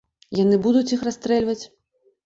Яны 0.37 0.59
будуць 0.65 0.93
іх 0.97 1.05
расстрэльваць? 1.11 1.61